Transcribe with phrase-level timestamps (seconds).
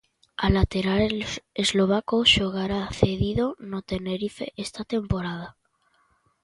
[0.45, 1.09] O lateral
[1.63, 5.47] eslovaco xogará cedido no Tenerife esta temporada.